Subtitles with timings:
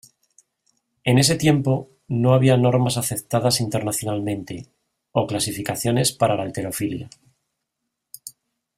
[1.03, 4.65] En ese tiempo, no había normas aceptadas internacionalmente
[5.11, 7.07] o clasificaciones para la halterofilia.